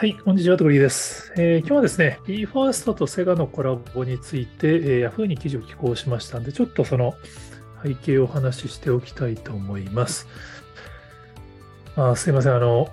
[0.00, 7.12] はい、こんにちは、トグリーです、えー、今日はですね、BE:FIRST とセガのコラボについて、えー、Yahoo に記事を寄稿しましたので、ちょっとその
[7.82, 10.26] 背景をお話ししておきたいと思います。
[11.96, 12.88] あすいません、あの、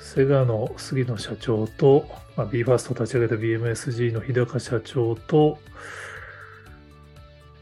[0.00, 5.58] セガの杉野社長と、まあ、BE:FIRST を立ち上げた BMSG の日高社長と、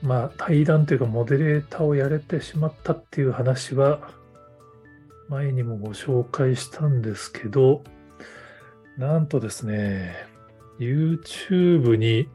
[0.03, 4.17] まあ、対談というか、モデレーターをやれてしまったっていう話は、
[5.29, 7.85] 前にもご紹介したんですけど、
[8.97, 10.17] なんとですね、
[10.79, 12.29] YouTube に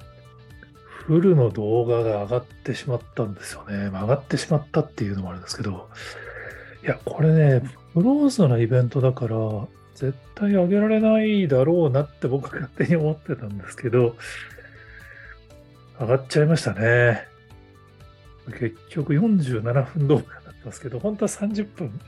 [0.85, 3.89] フルの動画が上がってしまったんですよね。
[3.89, 5.89] ま、上がってしまったっていうのもあるんですけど、
[6.83, 9.37] いや、これね、クローズなイベントだから、
[9.95, 14.15] 絶対上げられないだろうなって僕は勝手に思ってたんですけど、
[15.99, 17.27] 上がっちゃいましたね。
[18.59, 21.99] 結局47分動画になってますけど、本当は30分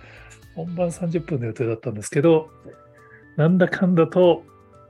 [0.55, 2.49] 本番30分の予定だったんですけど、
[3.35, 4.43] なんだかんだと、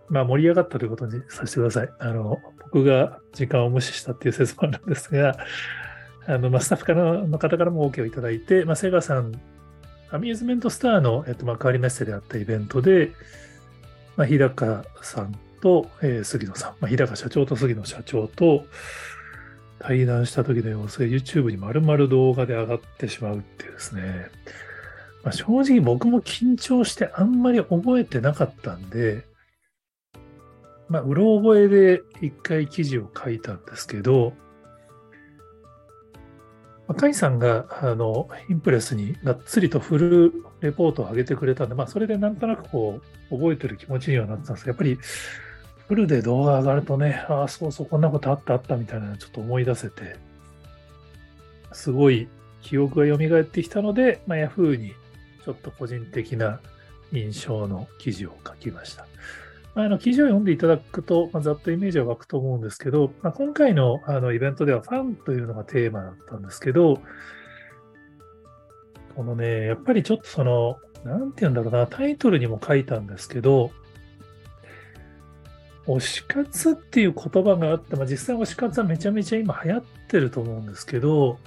[0.09, 1.89] まあ盛り上がったということにさせてください。
[1.99, 2.39] あの、
[2.71, 5.37] 僕が時間を無視したっていう説もあるんですが、
[6.27, 9.39] あの、まあ、スタッフからの方からも OK をいただいて、まあ、セガさん、
[10.11, 13.11] アミューズメントスターの、えっと、幕張メッセであったイベントで、
[14.17, 18.65] まあ、日高さんと、えー、杉野さん、まあ、日高社長と杉野社長と
[19.79, 24.27] 対談した時の様子が YouTube に丸々動画で上がってしまうっていうですね、
[25.25, 29.25] まあ、正直僕も緊張してあんまり覚えてなかったんで、
[30.87, 34.33] まあ、うろ覚えで一回記事を書いたんですけど、
[36.87, 43.01] まあ、カイさんがあのインプレスにがっつりとフルレポートを上げてくれたんで、まあ、それでなんとなくこ
[43.31, 44.99] う覚えてる気持ちにはなってたんですけど、やっぱり
[45.87, 50.17] フルで動画上がるとね、ああ、そうそう、こんなことあったあったみたいなのちょっと思い出せて、
[51.71, 52.27] すごい
[52.61, 54.93] 記憶が蘇ってきたので、まあ、Yahoo に
[55.45, 56.59] ちょっと個人的な
[57.11, 59.05] 印象の記事を書きました。
[59.77, 67.01] あの記事を読んでいただくと、まあ、ざっとイメージは湧くと思うんですけど、まあ、今回のあのイベントではファンというのがテーマだったんですけど、
[69.15, 73.71] このね、やっぱりちょっとその、なんて言うんだろうな、タイトルにも書いたんですけど、
[75.87, 81.37] 推し活っていう言葉があって、まあ、実際推し活はめちゃめちゃ今流行ってると思うんですけど、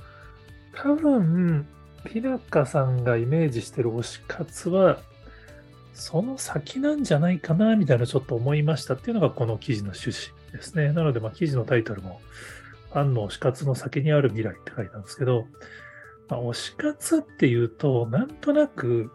[0.74, 1.66] 多分、
[2.04, 5.00] ピラカさんがイメージしてる推し活は、
[5.94, 10.92] その先なんじゃないかな、みたいなちょっと思いましたっていうのがこの記事の趣旨ですね。
[10.92, 12.20] なので、まあ、記事のタイトルも、
[12.92, 15.46] ファンの推し活の先にある未来って書いたんですけど、
[16.28, 19.10] まあ、推し活っていうと、なんとなく、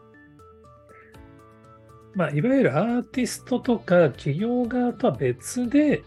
[2.15, 6.03] まあ、いわゆるアーティストとか企業側とは別で、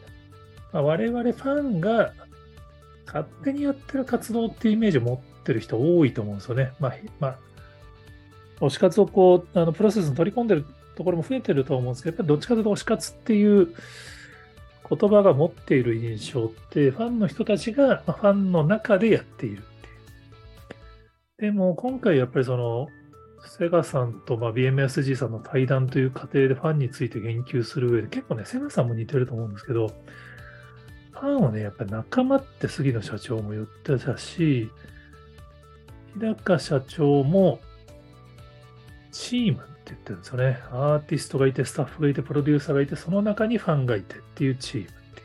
[0.73, 2.13] まあ、我々ファンが
[3.07, 6.73] 勝手にやってる活動っていうイメージを持ってる人多いと思うんですよね。
[6.81, 7.39] まあ、まあ、
[8.61, 10.65] 推し活をこう、あのプロセスに取り込んでる
[10.97, 13.69] ところも増えてると思うんですけど、やっぱりどっちかというと推し活っていう
[14.89, 19.63] 言葉が持っている印象って、ファンの人たちがファンの中でやっているっ
[21.39, 21.53] ていう。
[21.53, 22.89] でも今回やっぱりその、
[23.47, 29.93] セガさんとま BMSG さんの対談という過程でファンについて言及する上で結構ね、セガさんも似てると思うんですけど、
[31.13, 34.71] ファンはね、やっぱり仲間って杉野社長も言ってたし、
[36.19, 37.61] 日高社長も
[39.13, 40.59] チームって言ってるんですよね。
[40.71, 45.21] アーティストがいて、スタッフがいて、プロデューサーがいて、その中にファンがいてっていうチームって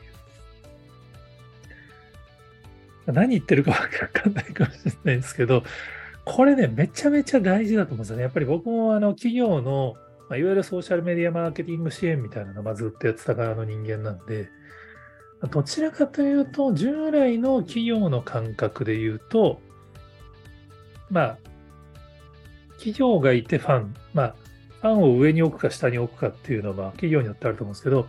[3.08, 3.12] いう。
[3.12, 3.76] 何言ってるかわ
[4.12, 5.64] かんないかもしれないですけど、
[6.24, 8.22] これね、めちゃめちゃ大事だと思うんですよね。
[8.22, 9.94] やっぱり僕もあの企業の、
[10.28, 14.48] まあ、いわゆるソーシャルメディアマーケティング支援みたいなのをずっとやってた側の人間なんで、
[15.50, 19.60] どちらかというと、従来の企業の感覚で言うと、
[21.12, 21.38] まあ、
[22.78, 24.34] 企業がいてファン、まあ、
[24.80, 28.08] ファンを上に置くか下に置くかっていうのは、企業によってあると思うんですけど、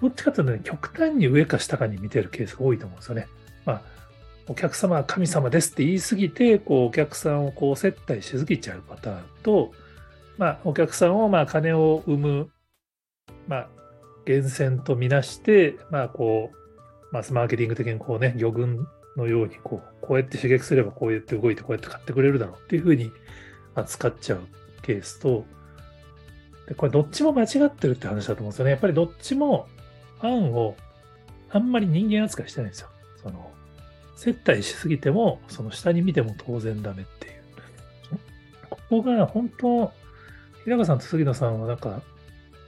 [0.00, 3.26] どっちかというとね、極端に上か下かに見てるケースが多いと思うんですよね。
[3.66, 3.82] まあ、
[4.46, 9.72] お客様は神様ですって言い過ぎて、こう、お客さんをこう接待しすぎちゃうパターンと、
[10.38, 12.48] まあ、お客さんをまあ金を生む、
[13.48, 13.68] まあ、
[14.26, 23.10] 源泉とみなして、まあ、こう、マスマーケティング的にこうね、魚群のようにこう、こうやって刺激すればこうやって動いてこうやって買ってくれるだろうっていうふうに
[23.74, 24.40] 扱っちゃう
[24.82, 25.44] ケースと、
[26.68, 28.70] でこれどっちも間違ってるって話だと思うんですよね。
[28.72, 29.68] やっぱりどっちも
[30.20, 30.76] ファンを
[31.50, 32.88] あんまり人間扱いしてないんですよ。
[33.22, 33.52] その、
[34.16, 37.34] 接待しすぎても、その下に見ても当然ダメっていう。
[38.70, 39.92] ここが本当、
[40.64, 42.02] 日高さんと杉野さんはなんか、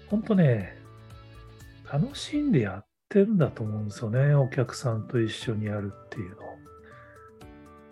[0.09, 0.77] 本当ね、
[1.93, 4.35] 楽しんでやってるんだと思うんですよね。
[4.35, 6.37] お客さんと一緒にやるっていうの。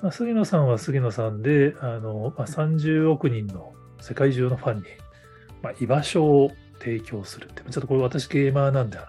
[0.02, 4.82] まあ、杉野さんは杉野さんで、あのまあ、30億人の世界中のファンに、
[5.62, 9.06] まあ、居場所を提供するって、ちょっとこれ私ゲーマーなんで、あの、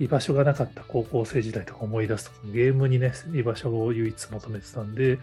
[0.00, 5.18] 居場所がなかった高校生時代とか思い出すと、ゲームにね、居場所を唯一求めてたんで、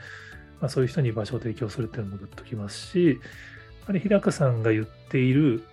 [0.62, 3.18] まあ、そういう人に居場所を提供するっていうのもグッときますし、やっ
[3.88, 5.64] ぱり日高さんが言っている、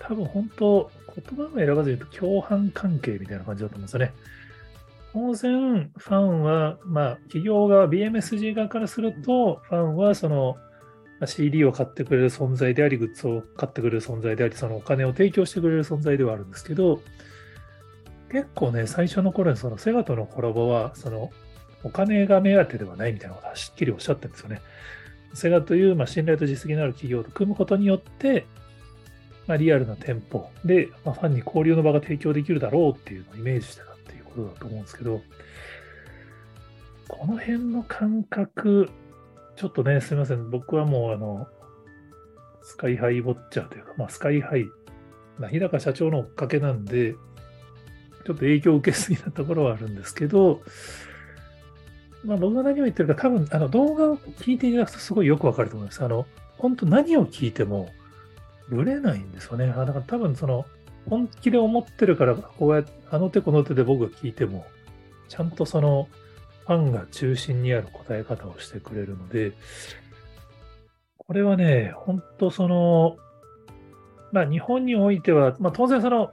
[0.00, 4.12] 多分本当、言葉を選ばず言うと共犯関係みたいな感じだと思うんですよね。
[5.12, 10.56] 当然、ファンは、まあ、企業側、BMSG 側からすると、ファンはその
[11.26, 17.00] CD を買ってくれる存在であり、グッズを買ってくれる存在であり、そのお金を提供してくれる存在ではあるんですけど、
[18.30, 21.30] 結構ね、最初の頃にそのセガとのコラボは、その
[21.82, 24.62] お金が目当てではないみたいなことはしっきりおっしゃってるんですよね。
[25.34, 28.46] セガという、まあ、信頼と実績のある企業と組むことによって、
[29.46, 35.20] まあ、リアルな店舗で、まあ、ファンに交流の場が提供できるだろうっていうのをイメージしてたっていうことだと思うんですけど、
[37.08, 38.88] この辺の感覚、
[39.56, 40.50] ちょっとね、すみません。
[40.50, 41.48] 僕はもう、あの、
[42.62, 44.66] スカイハイウォッチャーというか、まあ、スカイハイ、
[45.38, 47.14] まあ、日高社長の追っかけなんで、
[48.24, 50.62] ちょっと影響を受けすぎなところはあるんですけど、
[52.24, 56.04] まあ、僕が何を言ってるか、多分あの動画を聞いていただくとすごいよくわかると思います。
[56.04, 56.26] あの
[56.58, 57.88] 本当何を聞いても
[58.70, 59.66] ぶれないんですよね。
[59.66, 60.64] だから多分その
[61.08, 64.64] 本気で思ってるから、こうやってあの手この手で僕が聞いても、
[65.28, 66.08] ちゃんとその
[66.66, 69.52] ファンが中心にある答え方をしてくれるので、
[71.18, 73.16] これはね、本当その、
[74.32, 76.32] まあ日本においては、まあ当然その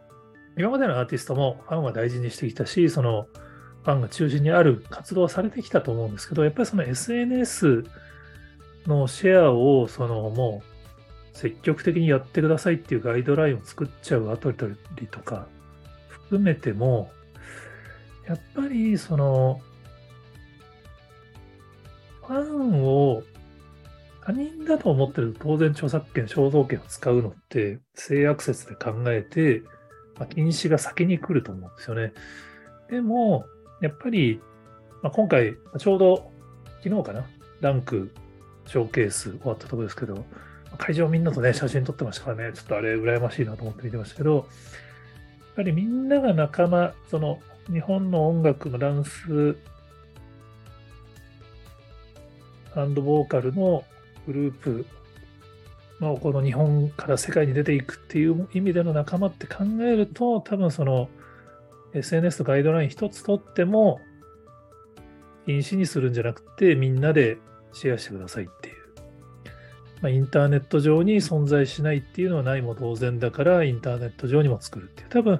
[0.58, 3.28] 今までのアーティストもファンは大事にしてきたし、その
[3.84, 7.84] ファンが中心にある活動をされてきたと思うんですけど、やっぱりその SNS
[8.86, 10.77] のシェアをそのもう
[11.38, 14.58] 積極的にやってくださいっていうガイドラインを作っちゃうアトリ
[15.06, 15.48] とか
[16.10, 17.12] 含めても、
[18.28, 19.62] やっぱりその
[22.26, 23.22] ファンを
[24.26, 29.62] 他人だと思ってると当然著作権、肖像権を使うのって性悪説で考えて、
[30.18, 32.14] まあ、禁止が先に来ると思うんですよね。
[32.90, 33.46] でも、
[33.80, 34.42] やっぱり、
[35.04, 36.32] まあ、今回、ちょうど
[36.84, 37.28] 昨日かな、
[37.62, 38.12] ランク
[38.66, 40.26] ショーケース終わったところですけど、
[40.78, 44.46] 会場みんなとね、写真撮ってましたからね、ちょっとあれ羨ましいなと思って見てましたけど、やっ
[45.56, 47.40] ぱりみんなが仲間、その
[47.72, 49.56] 日本の音楽のダンス
[52.76, 53.84] アンドボーカルの
[54.26, 54.86] グループ
[56.00, 61.10] まあ、この日本から世界に出ていくっていう意味での仲間って考えると、多分その
[61.94, 64.00] SNS とガイドライン一つとっても、
[65.46, 67.38] 禁止にするんじゃなくて、みんなで
[67.74, 68.50] シェアしてください。
[70.02, 75.10] まあ、インターネット上に存在しないっていうのはないも同然だから、インターネット上にも作るっていう。
[75.10, 75.40] 多分、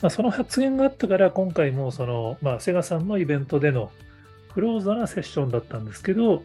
[0.00, 3.90] まあ、その発言があったから、今回もその、まあ、セガさんのイベントでの
[4.54, 6.44] クローズなセッションだったんですけど、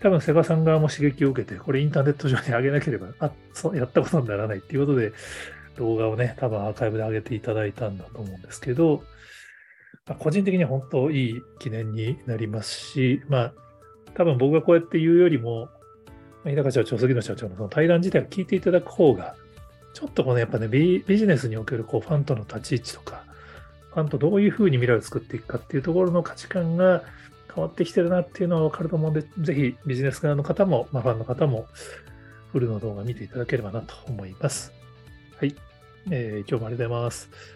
[0.00, 5.12] 多分セガさん側も刺激を受けて、これインターネット上に上げなければ、あそうやったことにならないっていうことで、
[5.76, 9.04] 動画をね、多分アーカイブで上げていただいたんだと思うんですけど、
[10.06, 13.52] まあ、個人的には本当いい記念になりますし、まあ、
[14.14, 15.68] 多分僕がこうやって言うよりも、
[16.50, 19.34] 日高社長、杉野社長のその対談自体を聞いていただく方が、
[19.94, 23.24] ちょっとこのやっぱねビ、ジネスにおけるこうファンとの立ち位置とか、
[23.94, 27.02] ファンとどういうふうに未来を作っていくかっていうところの価値観が
[27.54, 31.66] 変わってきてるなっていうのはわかると思うんで、ぜひビジネス側の方も、まあ、ファンの方も、
[32.52, 34.72] フルの動画見ていただければなと思います。
[35.38, 35.56] はい。
[36.10, 37.55] えー、今日もありがとうございます。